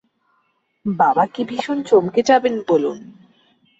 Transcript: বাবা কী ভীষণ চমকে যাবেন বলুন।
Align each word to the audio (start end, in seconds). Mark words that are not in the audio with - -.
বাবা 0.85 1.23
কী 1.25 1.41
ভীষণ 1.43 1.77
চমকে 1.81 2.21
যাবেন 2.23 2.55
বলুন। 2.67 2.97